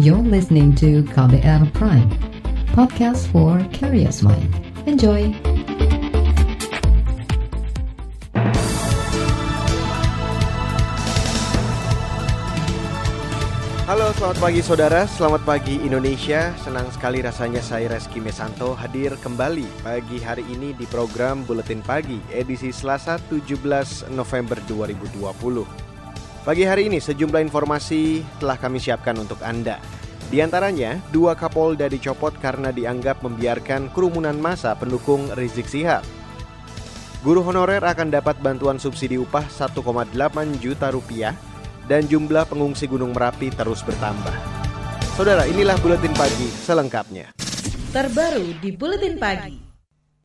[0.00, 2.08] You're listening to KBR Prime,
[2.72, 4.48] podcast for curious mind.
[4.88, 5.28] Enjoy!
[13.84, 16.56] Halo, selamat pagi saudara, selamat pagi Indonesia.
[16.64, 22.16] Senang sekali rasanya saya Reski Mesanto hadir kembali pagi hari ini di program Buletin Pagi
[22.32, 25.89] edisi Selasa 17 November 2020.
[26.40, 29.76] Pagi hari ini sejumlah informasi telah kami siapkan untuk Anda.
[30.32, 36.00] Di antaranya, dua Kapolda dicopot karena dianggap membiarkan kerumunan massa pendukung Rizik Sihab.
[37.20, 40.16] Guru honorer akan dapat bantuan subsidi upah 1,8
[40.56, 41.36] juta rupiah
[41.84, 44.32] dan jumlah pengungsi Gunung Merapi terus bertambah.
[45.20, 47.36] Saudara, inilah buletin pagi selengkapnya.
[47.92, 49.69] Terbaru di buletin pagi.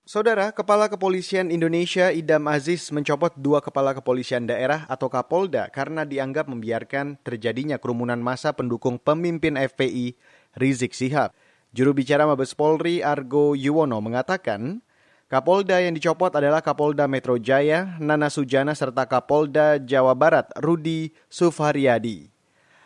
[0.06, 6.46] Saudara, Kepala Kepolisian Indonesia Idam Aziz mencopot dua kepala kepolisian daerah atau Kapolda karena dianggap
[6.46, 10.14] membiarkan terjadinya kerumunan massa pendukung pemimpin FPI
[10.62, 11.34] Rizik Sihab.
[11.74, 14.86] Juru bicara Mabes Polri Argo Yuwono mengatakan,
[15.26, 22.30] Kapolda yang dicopot adalah Kapolda Metro Jaya, Nana Sujana, serta Kapolda Jawa Barat, Rudi Sufariadi.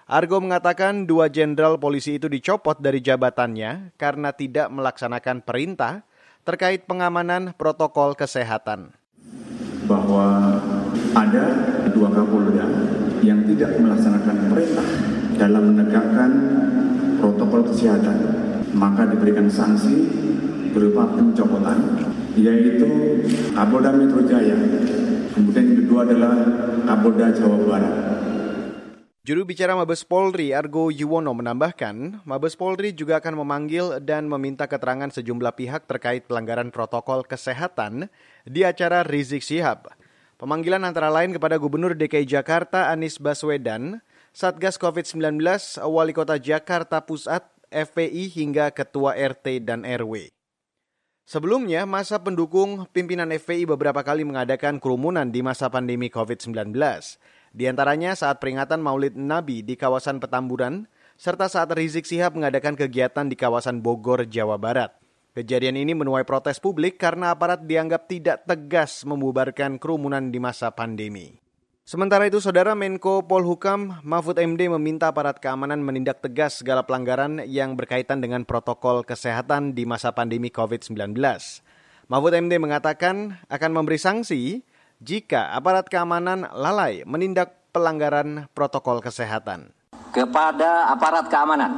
[0.08, 6.08] Argo mengatakan dua jenderal polisi itu dicopot dari jabatannya karena tidak melaksanakan perintah
[6.50, 8.89] terkait pengamanan protokol kesehatan.
[9.86, 10.58] Bahwa
[11.14, 11.45] ada
[11.94, 12.66] dua Kapolda
[13.22, 14.88] yang tidak melaksanakan perintah
[15.38, 16.31] dalam menegakkan
[17.22, 18.17] protokol kesehatan,
[18.73, 20.09] maka diberikan sanksi
[20.73, 22.02] berupa pencopotan
[22.33, 23.22] yaitu
[23.53, 24.58] Kapolda Metro Jaya.
[25.38, 26.34] Kemudian yang kedua adalah
[26.89, 27.95] Kapolda Jawa Barat.
[29.30, 35.05] Juru bicara Mabes Polri Argo Yuwono menambahkan, Mabes Polri juga akan memanggil dan meminta keterangan
[35.05, 38.09] sejumlah pihak terkait pelanggaran protokol kesehatan
[38.50, 39.85] di acara Rizik Sihab.
[40.41, 44.02] Pemanggilan antara lain kepada Gubernur DKI Jakarta Anies Baswedan,
[44.33, 45.22] Satgas COVID-19,
[45.85, 50.33] Wali Kota Jakarta Pusat, FPI hingga Ketua RT dan RW.
[51.30, 56.73] Sebelumnya, masa pendukung pimpinan FPI beberapa kali mengadakan kerumunan di masa pandemi COVID-19.
[57.50, 60.86] Di antaranya saat peringatan Maulid Nabi di kawasan Petamburan,
[61.18, 64.94] serta saat Rizik Sihab mengadakan kegiatan di kawasan Bogor, Jawa Barat.
[65.34, 71.38] Kejadian ini menuai protes publik karena aparat dianggap tidak tegas membubarkan kerumunan di masa pandemi.
[71.90, 77.74] Sementara itu, Saudara Menko Polhukam Mahfud MD meminta aparat keamanan menindak tegas segala pelanggaran yang
[77.74, 81.18] berkaitan dengan protokol kesehatan di masa pandemi COVID-19.
[82.10, 84.62] Mahfud MD mengatakan akan memberi sanksi
[85.00, 89.72] jika aparat keamanan lalai menindak pelanggaran protokol kesehatan.
[90.12, 91.72] Kepada aparat keamanan,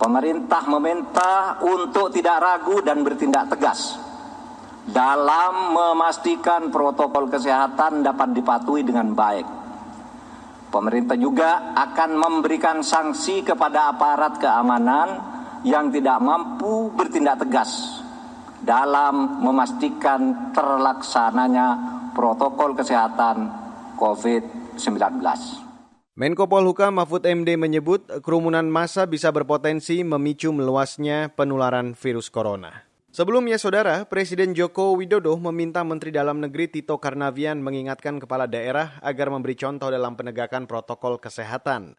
[0.00, 4.00] pemerintah meminta untuk tidak ragu dan bertindak tegas
[4.88, 9.46] dalam memastikan protokol kesehatan dapat dipatuhi dengan baik.
[10.72, 15.08] Pemerintah juga akan memberikan sanksi kepada aparat keamanan
[15.60, 18.00] yang tidak mampu bertindak tegas
[18.64, 23.50] dalam memastikan terlaksananya protokol kesehatan
[24.00, 25.00] COVID-19.
[26.18, 32.84] Menko Polhukam Mahfud MD menyebut kerumunan massa bisa berpotensi memicu meluasnya penularan virus corona.
[33.10, 39.34] Sebelumnya, Saudara, Presiden Joko Widodo meminta Menteri Dalam Negeri Tito Karnavian mengingatkan kepala daerah agar
[39.34, 41.98] memberi contoh dalam penegakan protokol kesehatan.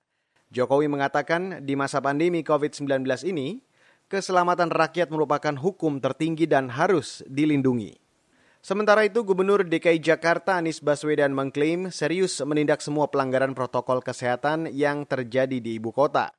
[0.51, 3.63] Jokowi mengatakan di masa pandemi COVID-19 ini,
[4.11, 8.00] keselamatan rakyat merupakan hukum tertinggi dan harus dilindungi.
[8.61, 15.01] Sementara itu, Gubernur DKI Jakarta Anies Baswedan mengklaim serius menindak semua pelanggaran protokol kesehatan yang
[15.09, 16.29] terjadi di ibu kota.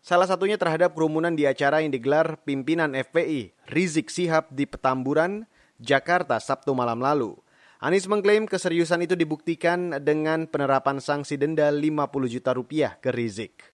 [0.00, 5.44] Salah satunya terhadap kerumunan di acara yang digelar pimpinan FPI Rizik Sihab di Petamburan,
[5.76, 7.36] Jakarta Sabtu malam lalu.
[7.80, 13.72] Anies mengklaim keseriusan itu dibuktikan dengan penerapan sanksi denda 50 juta rupiah ke Rizik.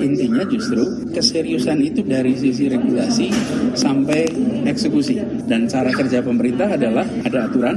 [0.00, 0.80] Intinya justru
[1.12, 3.28] keseriusan itu dari sisi regulasi
[3.76, 4.24] sampai
[4.64, 5.20] eksekusi.
[5.44, 7.76] Dan cara kerja pemerintah adalah ada aturan,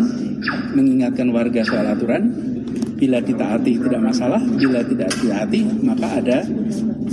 [0.80, 2.24] mengingatkan warga soal aturan,
[2.96, 6.40] bila ditaati tidak masalah, bila tidak ditaati maka ada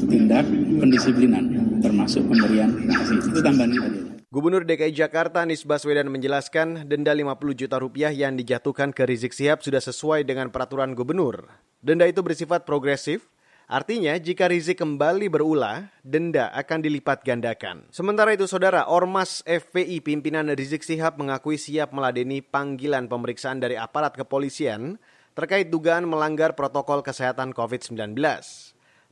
[0.06, 0.46] tindak
[0.78, 1.44] pendisiplinan
[1.82, 3.26] termasuk pemberian sanksi.
[3.26, 4.11] Itu tambahan tadi.
[4.32, 9.60] Gubernur DKI Jakarta Anies Baswedan menjelaskan denda 50 juta rupiah yang dijatuhkan ke Rizik Sihab
[9.60, 11.52] sudah sesuai dengan peraturan gubernur.
[11.84, 13.28] Denda itu bersifat progresif,
[13.68, 17.84] Artinya, jika Rizik kembali berulah, denda akan dilipat gandakan.
[17.92, 24.16] Sementara itu, saudara, Ormas FPI pimpinan Rizik Sihab mengakui siap meladeni panggilan pemeriksaan dari aparat
[24.16, 24.96] kepolisian
[25.36, 28.16] terkait dugaan melanggar protokol kesehatan COVID-19.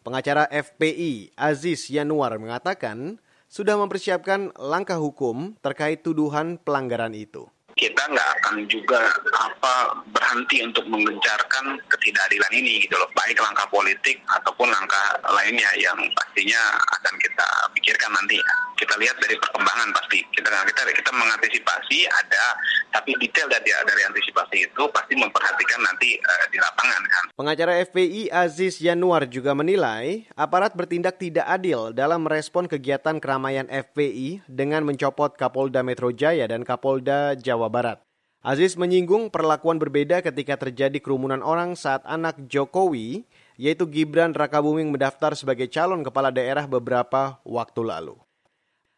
[0.00, 3.20] Pengacara FPI Aziz Yanuar mengatakan
[3.50, 7.50] sudah mempersiapkan langkah hukum terkait tuduhan pelanggaran itu.
[7.80, 9.00] Kita nggak akan juga
[9.40, 13.08] apa berhenti untuk menggencarkan ketidakadilan ini gitu loh.
[13.16, 16.60] Baik langkah politik ataupun langkah lainnya yang pastinya
[17.00, 18.36] akan kita pikirkan nanti.
[18.76, 20.20] Kita lihat dari perkembangan pasti.
[20.28, 22.44] Kita kita kita mengantisipasi ada
[22.92, 27.24] tapi detail dari dari antisipasi itu pasti memperhatikan nanti uh, di lapangan kan.
[27.32, 34.44] Pengacara FPI Aziz Yanuar juga menilai aparat bertindak tidak adil dalam merespon kegiatan keramaian FPI
[34.50, 38.02] dengan mencopot Kapolda Metro Jaya dan Kapolda Jawa Barat.
[38.40, 43.28] Aziz menyinggung perlakuan berbeda ketika terjadi kerumunan orang saat anak Jokowi,
[43.60, 48.16] yaitu Gibran Rakabuming mendaftar sebagai calon kepala daerah beberapa waktu lalu.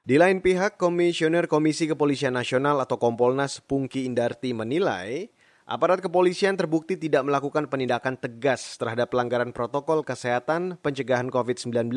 [0.06, 5.26] Di lain pihak, Komisioner Komisi Kepolisian Nasional atau Kompolnas Pungki Indarti menilai
[5.66, 11.90] aparat kepolisian terbukti tidak melakukan penindakan tegas terhadap pelanggaran protokol kesehatan pencegahan COVID-19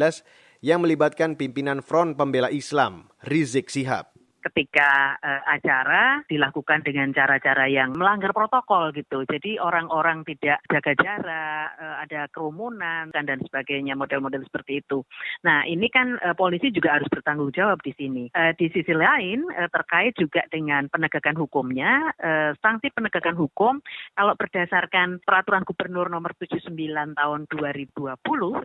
[0.65, 4.14] yang melibatkan pimpinan Front Pembela Islam, Rizik Sihab
[4.51, 9.25] ketika uh, acara dilakukan dengan cara-cara yang melanggar protokol gitu.
[9.25, 15.01] Jadi orang-orang tidak jaga jarak, uh, ada kerumunan dan dan sebagainya model-model seperti itu.
[15.41, 18.29] Nah ini kan uh, polisi juga harus bertanggung jawab di sini.
[18.37, 23.81] Uh, di sisi lain uh, terkait juga dengan penegakan hukumnya, uh, sanksi penegakan hukum
[24.13, 26.69] kalau berdasarkan peraturan gubernur nomor 79
[27.17, 28.13] tahun 2020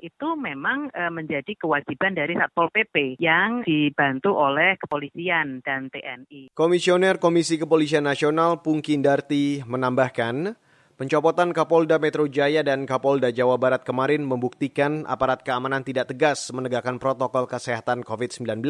[0.05, 6.51] itu memang uh, menjadi kewajiban dari Satpol PP yang dibantu oleh kepolisian dan TNI.
[6.51, 10.59] Komisioner Komisi Kepolisian Nasional Pungkindarti menambahkan,
[10.99, 16.99] pencopotan Kapolda Metro Jaya dan Kapolda Jawa Barat kemarin membuktikan aparat keamanan tidak tegas menegakkan
[16.99, 18.67] protokol kesehatan COVID-19.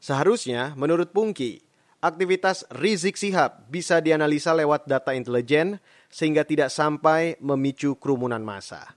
[0.00, 1.60] Seharusnya, menurut Pungki,
[2.00, 8.96] aktivitas Rizik Sihab bisa dianalisa lewat data intelijen sehingga tidak sampai memicu kerumunan massa.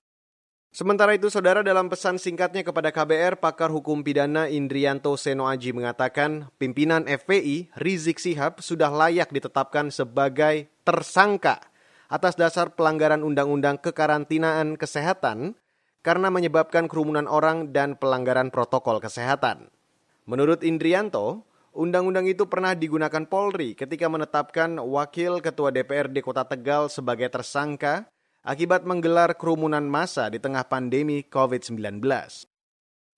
[0.70, 6.46] Sementara itu, saudara dalam pesan singkatnya kepada KBR, pakar hukum pidana Indrianto Seno Aji mengatakan
[6.62, 11.58] pimpinan FPI Rizik Sihab sudah layak ditetapkan sebagai tersangka
[12.06, 15.58] atas dasar pelanggaran undang-undang kekarantinaan kesehatan
[16.06, 19.74] karena menyebabkan kerumunan orang dan pelanggaran protokol kesehatan.
[20.30, 21.42] Menurut Indrianto,
[21.74, 28.06] undang-undang itu pernah digunakan Polri ketika menetapkan wakil ketua DPRD Kota Tegal sebagai tersangka
[28.40, 32.00] akibat menggelar kerumunan massa di tengah pandemi COVID-19.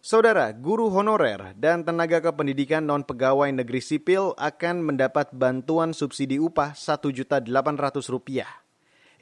[0.02, 7.46] Saudara, guru honorer dan tenaga kependidikan non-pegawai negeri sipil akan mendapat bantuan subsidi upah Rp1.800.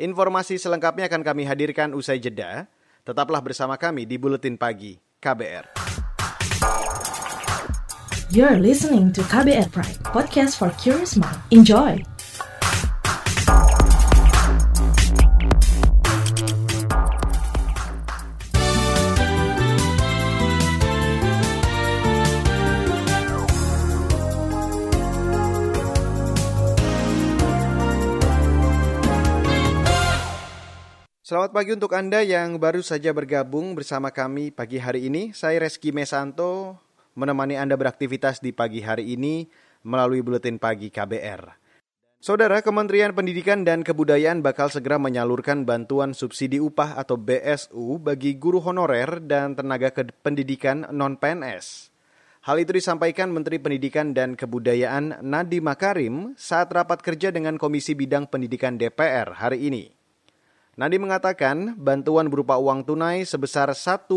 [0.00, 2.64] Informasi selengkapnya akan kami hadirkan usai jeda.
[3.04, 5.76] Tetaplah bersama kami di Buletin Pagi KBR.
[8.32, 11.36] You're listening to KBR Pride, podcast for curious mind.
[11.52, 12.00] Enjoy!
[31.30, 35.30] Selamat pagi untuk Anda yang baru saja bergabung bersama kami pagi hari ini.
[35.30, 36.74] Saya Reski Mesanto
[37.14, 39.46] menemani Anda beraktivitas di pagi hari ini
[39.86, 41.54] melalui Buletin Pagi KBR.
[42.18, 48.58] Saudara, Kementerian Pendidikan dan Kebudayaan bakal segera menyalurkan bantuan subsidi upah atau BSU bagi guru
[48.58, 49.94] honorer dan tenaga
[50.26, 51.94] pendidikan non-PNS.
[52.42, 58.26] Hal itu disampaikan Menteri Pendidikan dan Kebudayaan Nadiem Makarim saat rapat kerja dengan Komisi Bidang
[58.26, 59.99] Pendidikan DPR hari ini.
[60.80, 64.16] Nadi mengatakan bantuan berupa uang tunai sebesar 1,8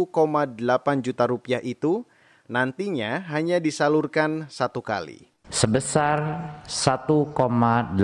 [1.03, 2.07] juta rupiah itu
[2.47, 5.27] nantinya hanya disalurkan satu kali.
[5.51, 6.23] Sebesar
[6.63, 7.99] 1,8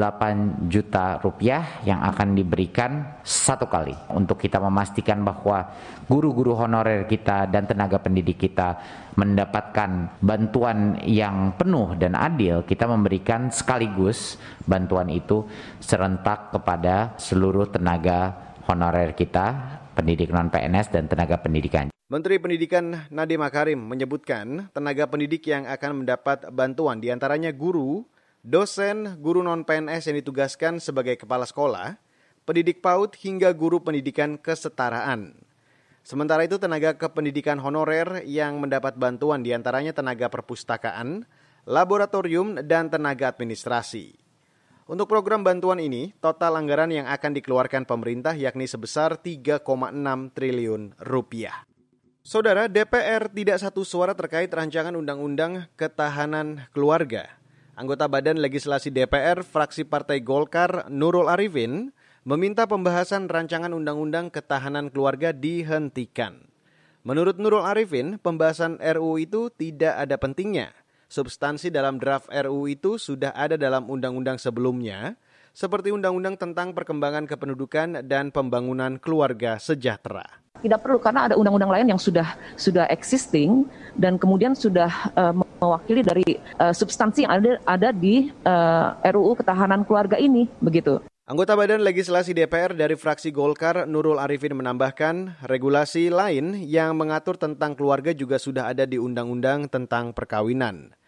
[0.68, 5.72] juta rupiah yang akan diberikan satu kali untuk kita memastikan bahwa
[6.12, 8.75] guru-guru honorer kita dan tenaga pendidik kita
[9.16, 14.36] mendapatkan bantuan yang penuh dan adil, kita memberikan sekaligus
[14.68, 15.48] bantuan itu
[15.80, 21.90] serentak kepada seluruh tenaga honorer kita, pendidik non-PNS dan tenaga pendidikan.
[22.10, 28.06] Menteri Pendidikan Nadiem Makarim menyebutkan tenaga pendidik yang akan mendapat bantuan di antaranya guru,
[28.42, 31.98] dosen, guru non-PNS yang ditugaskan sebagai kepala sekolah,
[32.50, 35.38] pendidik PAUD hingga guru pendidikan kesetaraan.
[36.02, 41.30] Sementara itu tenaga kependidikan honorer yang mendapat bantuan di antaranya tenaga perpustakaan,
[41.70, 44.18] laboratorium, dan tenaga administrasi.
[44.89, 49.62] Untuk program bantuan ini, total anggaran yang akan dikeluarkan pemerintah yakni sebesar 3,6
[50.34, 51.62] triliun rupiah.
[52.25, 57.29] Saudara, DPR tidak satu suara terkait rancangan undang-undang ketahanan keluarga.
[57.77, 61.93] Anggota Badan Legislasi DPR, fraksi Partai Golkar, Nurul Arifin,
[62.25, 66.50] meminta pembahasan rancangan undang-undang ketahanan keluarga dihentikan.
[67.05, 70.74] Menurut Nurul Arifin, pembahasan RUU itu tidak ada pentingnya
[71.10, 75.18] Substansi dalam draft RUU itu sudah ada dalam undang-undang sebelumnya,
[75.58, 80.22] seperti undang-undang tentang perkembangan kependudukan dan pembangunan keluarga sejahtera.
[80.62, 83.66] Tidak perlu karena ada undang-undang lain yang sudah sudah existing
[83.98, 89.82] dan kemudian sudah uh, mewakili dari uh, substansi yang ada ada di uh, RUU ketahanan
[89.89, 91.01] keluarga ini begitu.
[91.25, 97.78] Anggota Badan Legislasi DPR dari fraksi Golkar, Nurul Arifin menambahkan, regulasi lain yang mengatur tentang
[97.78, 100.99] keluarga juga sudah ada di Undang-Undang tentang Perkawinan.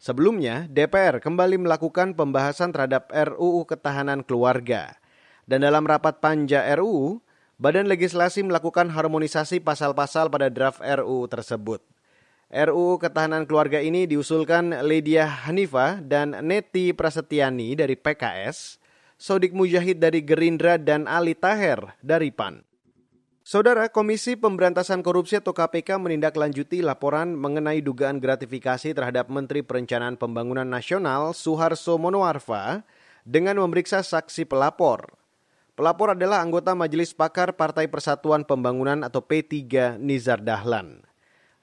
[0.00, 4.96] Sebelumnya, DPR kembali melakukan pembahasan terhadap RUU Ketahanan Keluarga.
[5.44, 7.20] Dan dalam rapat panja RUU,
[7.60, 11.84] Badan Legislasi melakukan harmonisasi pasal-pasal pada draft RUU tersebut.
[12.48, 18.80] RUU Ketahanan Keluarga ini diusulkan Lydia Hanifa dan Neti Prasetyani dari PKS,
[19.20, 22.69] Sodik Mujahid dari Gerindra dan Ali Taher dari PAN.
[23.50, 30.62] Saudara Komisi Pemberantasan Korupsi atau KPK menindaklanjuti laporan mengenai dugaan gratifikasi terhadap Menteri Perencanaan Pembangunan
[30.62, 32.86] Nasional Suharso Monoarfa
[33.26, 35.18] dengan memeriksa saksi pelapor.
[35.74, 41.02] Pelapor adalah anggota Majelis Pakar Partai Persatuan Pembangunan atau P3 Nizar Dahlan.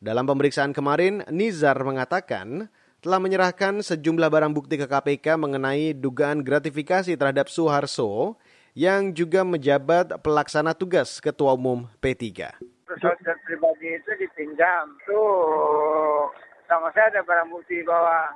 [0.03, 2.67] Dalam pemeriksaan kemarin, Nizar mengatakan
[2.99, 8.35] telah menyerahkan sejumlah barang bukti ke KPK mengenai dugaan gratifikasi terhadap Suharso
[8.77, 12.53] yang juga menjabat pelaksana tugas Ketua Umum P3.
[12.85, 14.93] Pesawat pribadi itu dipinjam.
[15.09, 16.29] Tuh,
[16.69, 18.29] sama saya ada barang bukti bahwa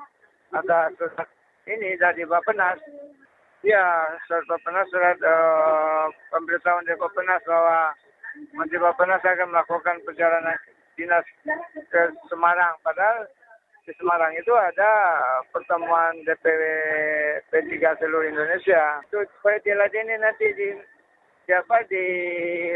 [0.49, 1.29] ada surat
[1.69, 2.81] ini dari Bapenas.
[3.61, 7.93] Ya, surat Bapenas, surat uh, pemberitahuan dari Bapenas bahwa
[8.57, 10.57] Menteri Bapenas akan melakukan perjalanan
[10.97, 11.25] dinas
[11.93, 12.01] ke
[12.33, 12.81] Semarang.
[12.81, 13.29] Padahal
[13.85, 14.89] di Semarang itu ada
[15.53, 16.61] pertemuan DPW
[17.51, 19.03] P3 seluruh Indonesia.
[19.03, 20.67] Itu supaya diladeni nanti di
[21.43, 22.03] siapa di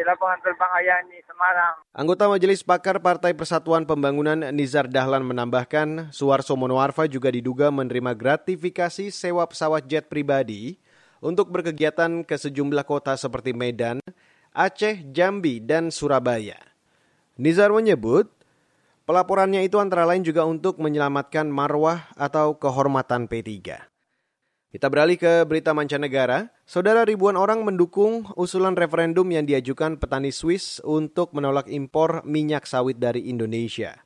[0.03, 1.75] lapangan terbang Ayani Semarang.
[1.95, 9.15] Anggota Majelis Pakar Partai Persatuan Pembangunan Nizar Dahlan menambahkan, Suarso Monoarfa juga diduga menerima gratifikasi
[9.15, 10.75] sewa pesawat jet pribadi
[11.23, 14.03] untuk berkegiatan ke sejumlah kota seperti Medan,
[14.51, 16.59] Aceh, Jambi, dan Surabaya.
[17.39, 18.27] Nizar menyebut
[19.05, 23.85] Pelaporannya itu antara lain juga untuk menyelamatkan marwah atau kehormatan P3.
[24.75, 26.51] Kita beralih ke berita mancanegara.
[26.67, 32.99] Saudara ribuan orang mendukung usulan referendum yang diajukan petani Swiss untuk menolak impor minyak sawit
[32.99, 34.03] dari Indonesia.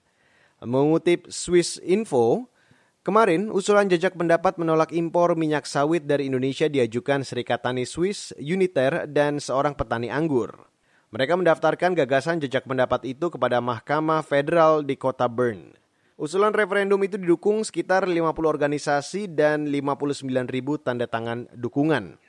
[0.61, 2.53] Mengutip Swiss Info,
[3.01, 9.09] kemarin usulan jejak pendapat menolak impor minyak sawit dari Indonesia diajukan Serikat Tani Swiss, Uniter,
[9.09, 10.53] dan seorang petani anggur.
[11.09, 15.73] Mereka mendaftarkan gagasan jejak pendapat itu kepada Mahkamah Federal di kota Bern.
[16.19, 22.19] Usulan referendum itu didukung sekitar 50 organisasi dan 59 ribu tanda tangan dukungan.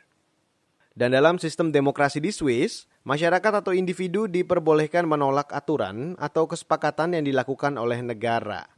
[0.95, 7.27] Dan dalam sistem demokrasi di Swiss, masyarakat atau individu diperbolehkan menolak aturan atau kesepakatan yang
[7.27, 8.71] dilakukan oleh negara.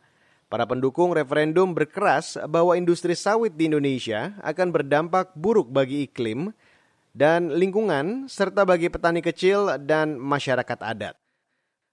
[0.48, 6.56] Para pendukung referendum berkeras bahwa industri sawit di Indonesia akan berdampak buruk bagi iklim
[7.12, 11.21] dan lingkungan, serta bagi petani kecil dan masyarakat adat.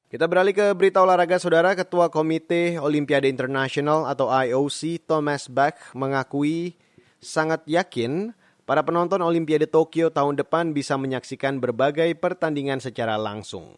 [0.10, 6.74] Kita beralih ke berita olahraga saudara, Ketua Komite Olimpiade Internasional atau IOC Thomas Bach mengakui
[7.22, 8.34] sangat yakin
[8.66, 13.78] para penonton Olimpiade Tokyo tahun depan bisa menyaksikan berbagai pertandingan secara langsung.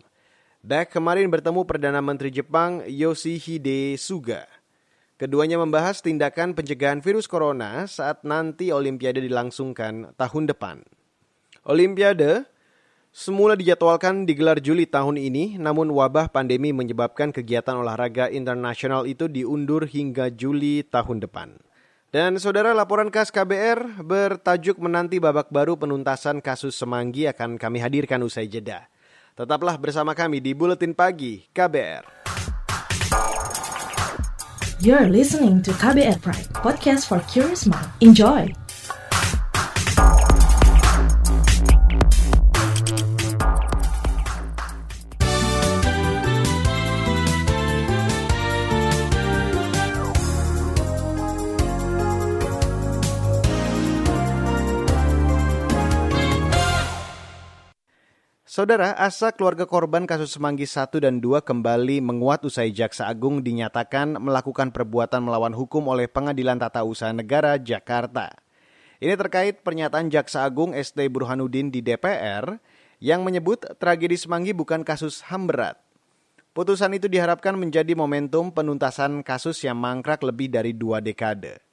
[0.63, 4.47] Bach kemarin bertemu Perdana Menteri Jepang Yoshihide Suga.
[5.19, 10.79] Keduanya membahas tindakan pencegahan virus corona saat nanti Olimpiade dilangsungkan tahun depan.
[11.67, 12.47] Olimpiade
[13.11, 19.85] semula dijadwalkan digelar Juli tahun ini, namun wabah pandemi menyebabkan kegiatan olahraga internasional itu diundur
[19.85, 21.59] hingga Juli tahun depan.
[22.11, 28.19] Dan saudara laporan khas KBR bertajuk menanti babak baru penuntasan kasus Semanggi akan kami hadirkan
[28.19, 28.91] usai jeda.
[29.31, 32.03] Tetaplah bersama kami di Buletin Pagi KBR.
[34.83, 37.87] You're listening to KBR Pride, podcast for curious mind.
[38.03, 38.60] Enjoy!
[58.61, 64.21] Saudara, asa keluarga korban kasus Semanggi 1 dan 2 kembali menguat usai Jaksa Agung dinyatakan
[64.21, 68.29] melakukan perbuatan melawan hukum oleh Pengadilan Tata Usaha Negara Jakarta.
[69.01, 72.61] Ini terkait pernyataan Jaksa Agung ST Burhanuddin di DPR
[73.01, 75.81] yang menyebut tragedi Semanggi bukan kasus HAM berat.
[76.53, 81.65] Putusan itu diharapkan menjadi momentum penuntasan kasus yang mangkrak lebih dari dua dekade.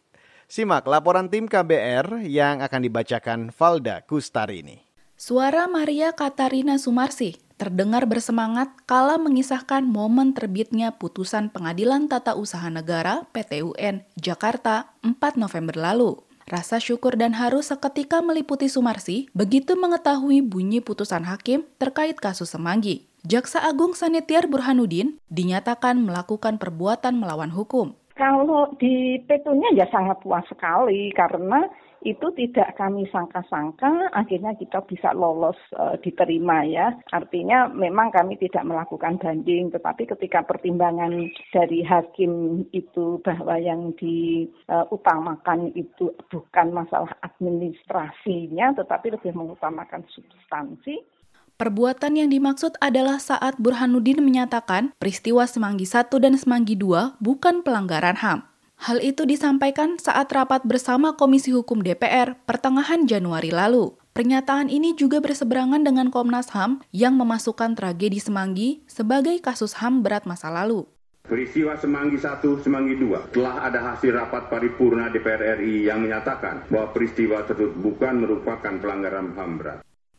[0.48, 4.87] Simak laporan tim KBR yang akan dibacakan Valda Kustari ini.
[5.18, 13.26] Suara Maria Katarina Sumarsi, terdengar bersemangat kala mengisahkan momen terbitnya putusan Pengadilan Tata Usaha Negara
[13.34, 16.22] PTUN Jakarta 4 November lalu.
[16.46, 23.10] Rasa syukur dan haru seketika meliputi Sumarsi begitu mengetahui bunyi putusan hakim terkait kasus Semanggi.
[23.26, 27.98] Jaksa Agung Sanitiar Burhanuddin dinyatakan melakukan perbuatan melawan hukum.
[28.14, 31.66] Kalau di petunya ya sangat puas sekali karena
[32.02, 36.94] itu tidak kami sangka-sangka akhirnya kita bisa lolos e, diterima ya.
[37.10, 45.74] Artinya memang kami tidak melakukan banding tetapi ketika pertimbangan dari hakim itu bahwa yang diutamakan
[45.74, 51.18] e, itu bukan masalah administrasinya tetapi lebih mengutamakan substansi
[51.58, 58.14] Perbuatan yang dimaksud adalah saat Burhanuddin menyatakan peristiwa Semanggi 1 dan Semanggi 2 bukan pelanggaran
[58.14, 58.46] HAM.
[58.78, 63.98] Hal itu disampaikan saat rapat bersama Komisi Hukum DPR pertengahan Januari lalu.
[64.14, 70.30] Pernyataan ini juga berseberangan dengan Komnas HAM yang memasukkan tragedi Semanggi sebagai kasus HAM berat
[70.30, 70.86] masa lalu.
[71.26, 76.94] Peristiwa Semanggi 1, Semanggi 2 telah ada hasil rapat paripurna DPR RI yang menyatakan bahwa
[76.94, 79.78] peristiwa tersebut bukan merupakan pelanggaran HAM berat.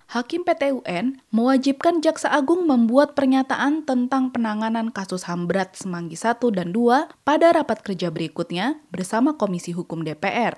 [0.10, 6.42] Hakim PT UN mewajibkan Jaksa Agung membuat pernyataan tentang penanganan kasus HAM berat Semanggi 1
[6.50, 10.58] dan 2 pada rapat kerja berikutnya bersama Komisi Hukum DPR.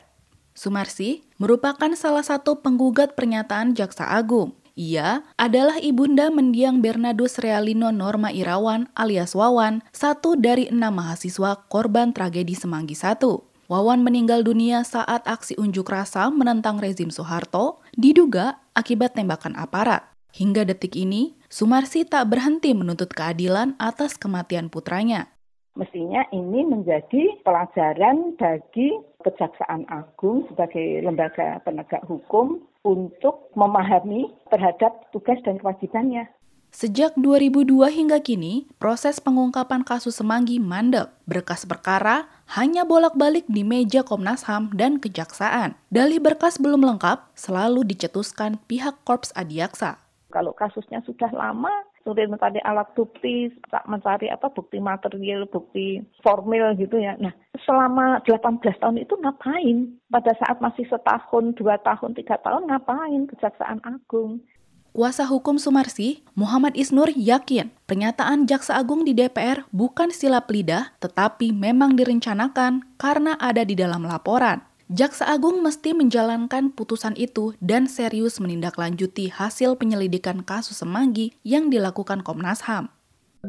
[0.56, 4.56] Sumarsi merupakan salah satu penggugat pernyataan Jaksa Agung.
[4.80, 12.16] Ia adalah ibunda mendiang Bernardus Realino Norma Irawan alias Wawan, satu dari enam mahasiswa korban
[12.16, 13.51] tragedi Semanggi 1.
[13.72, 20.12] Wawan meninggal dunia saat aksi unjuk rasa menentang rezim Soeharto, diduga akibat tembakan aparat.
[20.36, 25.32] Hingga detik ini, Sumarsi tak berhenti menuntut keadilan atas kematian putranya.
[25.80, 28.92] Mestinya ini menjadi pelajaran bagi
[29.24, 36.28] Kejaksaan Agung sebagai lembaga penegak hukum untuk memahami terhadap tugas dan kewajibannya.
[36.72, 41.12] Sejak 2002 hingga kini, proses pengungkapan kasus Semanggi mandek.
[41.28, 45.80] Berkas perkara hanya bolak-balik di meja Komnas HAM dan Kejaksaan.
[45.88, 50.04] Dalih berkas belum lengkap selalu dicetuskan pihak Korps Adiaksa.
[50.36, 51.72] Kalau kasusnya sudah lama,
[52.04, 53.52] sulit mencari alat bukti,
[53.88, 57.16] mencari apa bukti material, bukti formil gitu ya.
[57.24, 57.32] Nah,
[57.64, 59.96] selama 18 tahun itu ngapain?
[60.12, 64.44] Pada saat masih setahun, dua tahun, tiga tahun ngapain Kejaksaan Agung?
[64.92, 71.56] Kuasa hukum Sumarsi, Muhammad Isnur yakin pernyataan Jaksa Agung di DPR bukan silap lidah, tetapi
[71.56, 74.60] memang direncanakan karena ada di dalam laporan.
[74.92, 82.20] Jaksa Agung mesti menjalankan putusan itu dan serius menindaklanjuti hasil penyelidikan kasus Semanggi yang dilakukan
[82.20, 82.92] Komnas HAM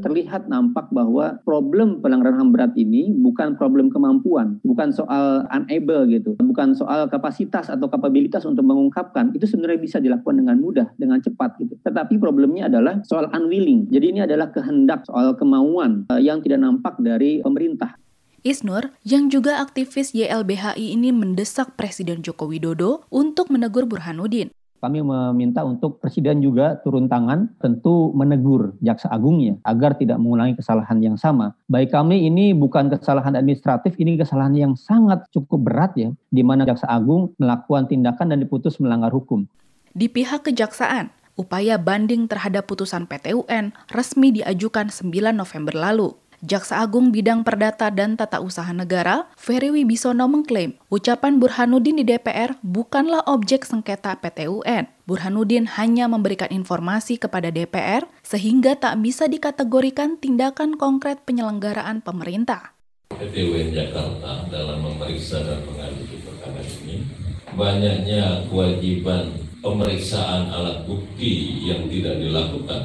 [0.01, 6.33] terlihat nampak bahwa problem pelanggaran HAM berat ini bukan problem kemampuan, bukan soal unable gitu,
[6.41, 9.37] bukan soal kapasitas atau kapabilitas untuk mengungkapkan.
[9.37, 11.77] Itu sebenarnya bisa dilakukan dengan mudah, dengan cepat gitu.
[11.85, 13.93] Tetapi problemnya adalah soal unwilling.
[13.93, 18.01] Jadi ini adalah kehendak, soal kemauan uh, yang tidak nampak dari pemerintah.
[18.43, 24.51] Isnur, yang juga aktivis YLBHI ini mendesak Presiden Joko Widodo untuk menegur Burhanuddin
[24.83, 30.99] kami meminta untuk Presiden juga turun tangan, tentu menegur Jaksa Agungnya agar tidak mengulangi kesalahan
[30.99, 31.55] yang sama.
[31.71, 36.67] Baik kami ini bukan kesalahan administratif, ini kesalahan yang sangat cukup berat ya, di mana
[36.67, 39.47] Jaksa Agung melakukan tindakan dan diputus melanggar hukum.
[39.95, 46.11] Di pihak kejaksaan, upaya banding terhadap putusan PT UN resmi diajukan 9 November lalu.
[46.43, 52.59] Jaksa Agung Bidang Perdata dan Tata Usaha Negara, Ferry Wibisono mengklaim ucapan Burhanuddin di DPR
[52.67, 54.91] bukanlah objek sengketa PT UN.
[55.07, 62.75] Burhanuddin hanya memberikan informasi kepada DPR sehingga tak bisa dikategorikan tindakan konkret penyelenggaraan pemerintah.
[63.15, 67.07] PT UN Jakarta dalam memeriksa dan mengadili perkara ini
[67.55, 69.31] banyaknya kewajiban
[69.63, 72.83] pemeriksaan alat bukti yang tidak dilakukan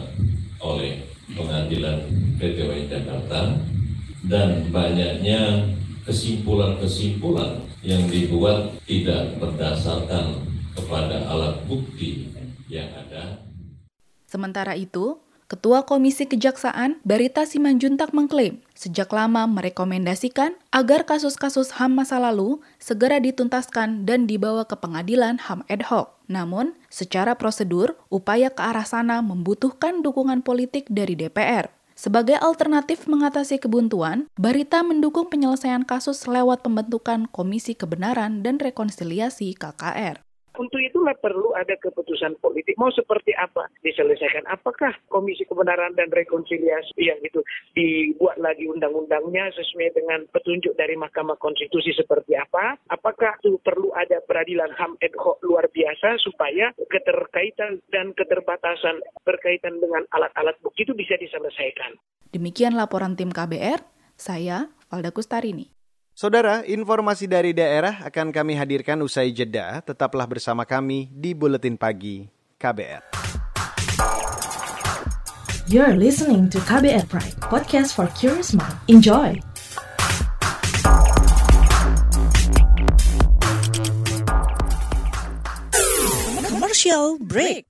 [0.61, 1.06] oleh
[1.37, 2.09] pengadilan
[2.41, 3.55] PT UN Jakarta
[4.25, 5.71] dan banyaknya
[6.03, 12.33] kesimpulan-kesimpulan yang dibuat tidak berdasarkan kepada alat bukti
[12.67, 13.45] yang ada.
[14.27, 22.19] Sementara itu, Ketua Komisi Kejaksaan Barita Simanjuntak mengklaim sejak lama merekomendasikan agar kasus-kasus HAM masa
[22.19, 26.19] lalu segera dituntaskan dan dibawa ke pengadilan HAM ad hoc.
[26.27, 31.71] Namun, secara prosedur, upaya ke arah sana membutuhkan dukungan politik dari DPR.
[31.95, 40.26] Sebagai alternatif mengatasi kebuntuan, Barita mendukung penyelesaian kasus lewat pembentukan Komisi Kebenaran dan Rekonsiliasi KKR
[40.57, 42.73] Untuk itulah perlu ada keputusan politik.
[42.81, 44.49] Mau seperti apa diselesaikan?
[44.49, 47.45] Apakah Komisi Kebenaran dan Rekonsiliasi yang itu
[47.77, 52.73] dibuat lagi undang-undangnya sesuai dengan petunjuk dari Mahkamah Konstitusi seperti apa?
[52.89, 59.77] Apakah itu perlu ada peradilan HAM ad hoc luar biasa supaya keterkaitan dan keterbatasan berkaitan
[59.77, 61.93] dengan alat-alat bukti itu bisa diselesaikan?
[62.33, 63.85] Demikian laporan tim KBR,
[64.17, 65.76] saya Valda Kustarini.
[66.17, 69.85] Saudara, informasi dari daerah akan kami hadirkan usai jeda.
[69.85, 72.25] Tetaplah bersama kami di Buletin Pagi
[72.57, 73.13] KBR.
[75.69, 78.73] You're listening to KBR Pride, podcast for curious mind.
[78.89, 79.37] Enjoy!
[86.49, 87.69] Commercial break.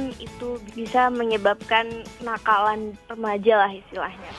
[0.17, 1.85] itu bisa menyebabkan
[2.25, 4.31] nakalan remaja lah istilahnya.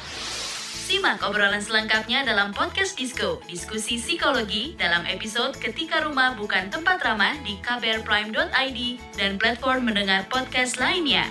[0.82, 7.38] Simak obrolan selengkapnya dalam podcast Disco, diskusi psikologi dalam episode Ketika Rumah Bukan Tempat Ramah
[7.46, 8.80] di kbrprime.id
[9.14, 11.24] dan platform mendengar podcast lainnya.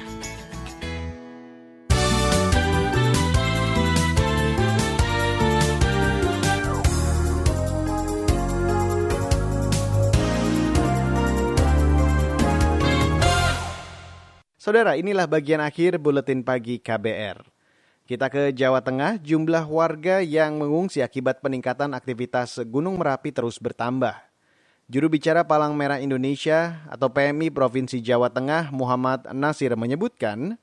[14.62, 17.42] Saudara, inilah bagian akhir buletin pagi KBR.
[18.06, 24.14] Kita ke Jawa Tengah, jumlah warga yang mengungsi akibat peningkatan aktivitas Gunung Merapi terus bertambah.
[24.86, 30.62] Juru bicara Palang Merah Indonesia atau PMI Provinsi Jawa Tengah Muhammad Nasir menyebutkan,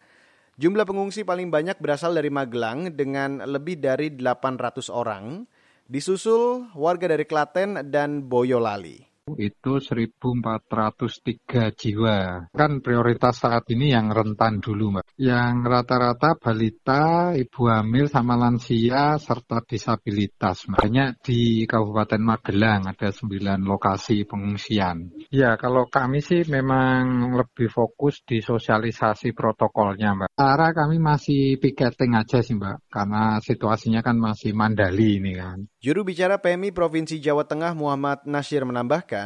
[0.62, 5.42] jumlah pengungsi paling banyak berasal dari Magelang dengan lebih dari 800 orang,
[5.90, 12.48] disusul warga dari Klaten dan Boyolali itu 1.403 jiwa.
[12.54, 15.04] Kan prioritas saat ini yang rentan dulu, Mbak.
[15.20, 20.64] Yang rata-rata balita, ibu hamil, sama lansia, serta disabilitas.
[20.70, 25.10] Makanya di Kabupaten Magelang ada 9 lokasi pengungsian.
[25.28, 30.30] Ya, kalau kami sih memang lebih fokus di sosialisasi protokolnya, Mbak.
[30.38, 32.86] Cara kami masih piketing aja sih, Mbak.
[32.86, 35.66] Karena situasinya kan masih mandali ini kan.
[35.82, 39.17] Juru bicara PMI Provinsi Jawa Tengah Muhammad Nasir menambahkan,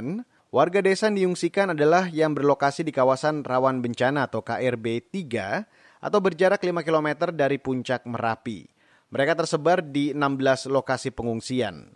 [0.53, 6.19] warga desa yang diungsikan adalah yang berlokasi di kawasan rawan bencana atau KRB 3 atau
[6.21, 8.69] berjarak 5 km dari puncak Merapi.
[9.13, 11.93] Mereka tersebar di 16 lokasi pengungsian.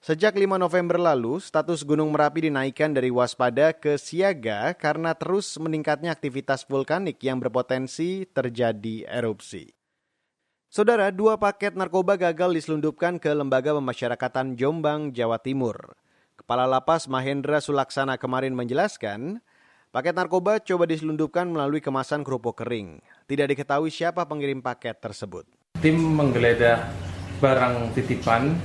[0.00, 6.08] Sejak 5 November lalu, status Gunung Merapi dinaikkan dari waspada ke siaga karena terus meningkatnya
[6.08, 9.76] aktivitas vulkanik yang berpotensi terjadi erupsi.
[10.72, 15.98] Saudara, dua paket narkoba gagal diselundupkan ke Lembaga Pemasyarakatan Jombang, Jawa Timur.
[16.50, 19.38] Kepala Lapas Mahendra Sulaksana kemarin menjelaskan,
[19.94, 22.98] paket narkoba coba diselundupkan melalui kemasan kerupuk kering.
[23.30, 25.46] Tidak diketahui siapa pengirim paket tersebut.
[25.78, 26.90] Tim menggeledah
[27.38, 28.58] barang titipan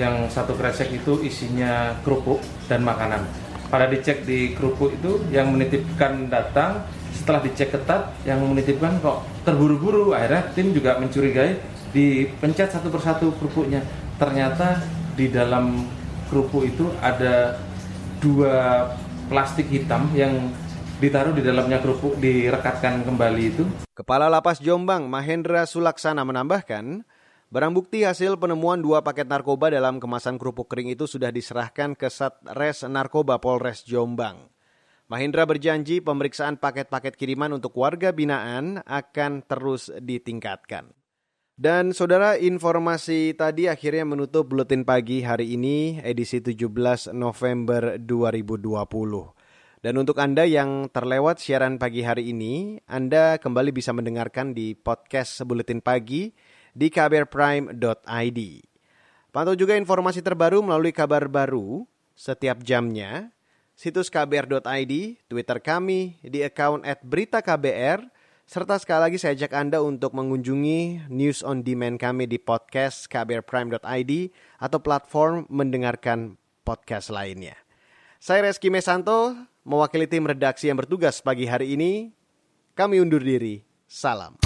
[0.00, 2.40] yang satu kresek itu isinya kerupuk
[2.72, 3.20] dan makanan.
[3.68, 10.16] Pada dicek di kerupuk itu yang menitipkan datang, setelah dicek ketat yang menitipkan kok terburu-buru
[10.16, 11.60] akhirnya tim juga mencurigai
[11.92, 13.84] dipencet satu persatu kerupuknya
[14.16, 14.80] ternyata
[15.12, 15.84] di dalam
[16.28, 17.58] kerupuk itu ada
[18.22, 18.86] dua
[19.26, 20.50] plastik hitam yang
[20.96, 23.64] ditaruh di dalamnya kerupuk direkatkan kembali itu.
[23.92, 27.04] Kepala Lapas Jombang Mahendra Sulaksana menambahkan,
[27.52, 32.08] barang bukti hasil penemuan dua paket narkoba dalam kemasan kerupuk kering itu sudah diserahkan ke
[32.08, 34.48] Satres Narkoba Polres Jombang.
[35.06, 40.95] Mahendra berjanji pemeriksaan paket-paket kiriman untuk warga binaan akan terus ditingkatkan.
[41.56, 48.76] Dan saudara informasi tadi akhirnya menutup buletin pagi hari ini edisi 17 November 2020.
[49.80, 55.48] Dan untuk Anda yang terlewat siaran pagi hari ini, Anda kembali bisa mendengarkan di podcast
[55.48, 56.28] Buletin Pagi
[56.76, 58.40] di kbrprime.id.
[59.32, 63.32] Pantau juga informasi terbaru melalui kabar baru setiap jamnya
[63.72, 64.92] situs kbr.id,
[65.24, 68.08] Twitter kami di account at berita KBR,
[68.46, 74.12] serta sekali lagi saya ajak Anda untuk mengunjungi news on demand kami di podcast kbrprime.id
[74.62, 77.58] atau platform mendengarkan podcast lainnya.
[78.22, 79.34] Saya Reski Mesanto,
[79.66, 82.14] mewakili tim redaksi yang bertugas pagi hari ini.
[82.78, 83.66] Kami undur diri.
[83.86, 84.45] Salam.